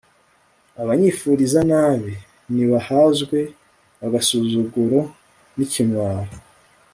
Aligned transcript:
abanyifuriza 0.81 1.59
nabi, 1.71 2.13
nibahazwe 2.53 3.39
agasuzuguro 4.05 4.99
n'ikimwaro 5.55 6.35